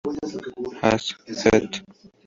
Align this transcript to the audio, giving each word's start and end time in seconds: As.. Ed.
As.. 0.81 1.13
Ed. 1.53 1.71